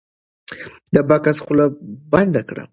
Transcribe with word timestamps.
د 0.93 0.95
بکس 1.09 1.37
خوله 1.43 1.65
بنده 2.11 2.41
کړه. 2.49 2.63